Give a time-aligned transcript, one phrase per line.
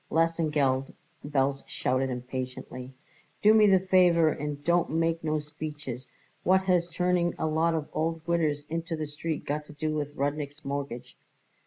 [0.09, 0.91] "Lesengeld,"
[1.23, 2.91] Belz shouted impatiently,
[3.43, 6.07] "do me the favour and don't make no speeches.
[6.43, 10.15] What has turning a lot of old widders into the street got to do with
[10.15, 11.15] Rudnik's mortgage?"